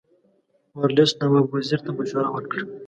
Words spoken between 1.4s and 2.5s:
وزیر ته مشوره